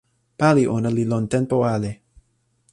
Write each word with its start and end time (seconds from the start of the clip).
pali 0.39 0.63
ona 0.75 0.89
li 0.97 1.03
lon 1.11 1.25
tenpo 1.33 1.55
ale. 1.73 1.91